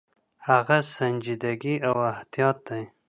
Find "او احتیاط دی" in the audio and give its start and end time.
1.87-2.83